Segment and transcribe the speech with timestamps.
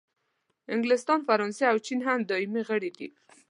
[0.73, 3.07] انګلستان، فرانسې او چین هم دایمي غړي دي.